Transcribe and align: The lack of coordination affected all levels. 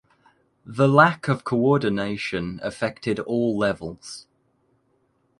The 0.65 0.87
lack 0.87 1.27
of 1.27 1.43
coordination 1.43 2.59
affected 2.63 3.19
all 3.19 3.55
levels. 3.55 4.25